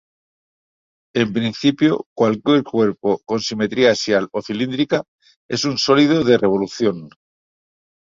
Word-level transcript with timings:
En 1.13 1.31
principio, 1.31 2.07
cualquier 2.15 2.63
cuerpo 2.63 3.21
con 3.27 3.39
simetría 3.47 3.91
axial 3.91 4.25
o 4.37 4.39
cilíndrica 4.47 4.99
es 5.47 5.63
un 5.63 5.77
sólido 5.77 6.23
de 6.23 6.39
revolución. 6.39 7.09